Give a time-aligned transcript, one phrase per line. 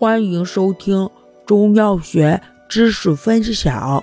[0.00, 1.10] 欢迎收听
[1.44, 2.40] 中药学
[2.70, 4.02] 知识分享。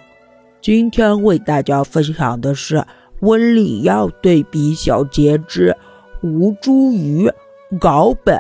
[0.61, 2.85] 今天为大家分享的是
[3.21, 5.75] 温里药对比小节之
[6.21, 7.33] 吴茱萸、
[7.79, 8.37] 藁本。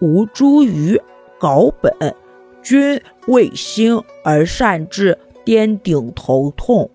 [0.00, 1.00] 吴茱萸、
[1.38, 2.12] 藁本
[2.60, 6.90] 均味辛而善治颠顶头痛，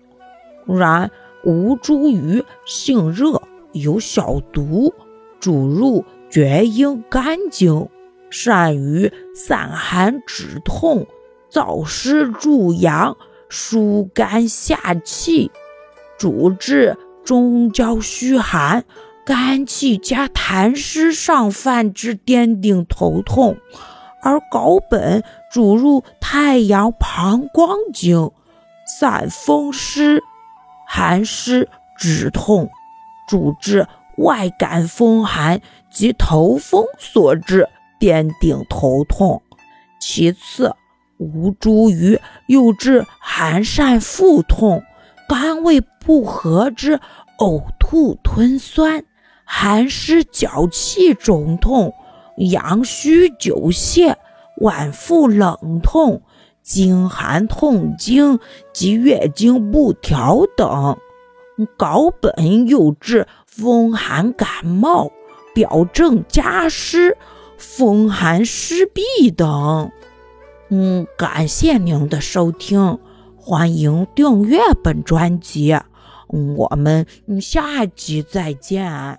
[0.66, 1.10] 然
[1.42, 3.40] 吴茱萸性热，
[3.72, 4.92] 有小毒，
[5.40, 7.88] 主入厥阴肝经。
[8.30, 11.06] 善于散寒止痛、
[11.50, 13.16] 燥湿助阳、
[13.48, 15.50] 疏肝下气，
[16.18, 18.84] 主治中焦虚寒、
[19.24, 23.56] 肝气加痰湿上犯之颠顶头痛；
[24.22, 25.22] 而藁本
[25.52, 28.30] 主入太阳膀胱经，
[28.98, 30.22] 散风湿、
[30.86, 32.68] 寒湿止痛，
[33.28, 33.86] 主治
[34.18, 35.60] 外感风寒
[35.90, 37.68] 及头风所致。
[37.98, 39.42] 颠顶头痛，
[40.00, 40.74] 其次，
[41.18, 44.82] 吴茱萸又治寒疝腹痛、
[45.28, 47.00] 肝胃不和之
[47.38, 49.04] 呕吐吞酸、
[49.44, 51.92] 寒湿脚气肿痛、
[52.36, 54.14] 阳虚久泻、
[54.60, 56.22] 脘腹冷痛、
[56.62, 58.38] 经寒痛经
[58.72, 60.96] 及月经不调等。
[61.76, 65.10] 藁本又治风寒感冒、
[65.52, 67.16] 表症加湿。
[67.58, 69.90] 风寒湿痹等，
[70.70, 72.98] 嗯，感谢您的收听，
[73.36, 75.76] 欢迎订阅本专辑，
[76.28, 77.04] 我们
[77.40, 79.18] 下集再见。